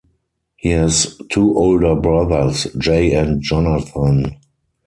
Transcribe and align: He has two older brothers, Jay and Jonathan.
He 0.55 0.69
has 0.69 1.15
two 1.29 1.55
older 1.55 1.93
brothers, 1.95 2.65
Jay 2.79 3.13
and 3.13 3.39
Jonathan. 3.39 4.37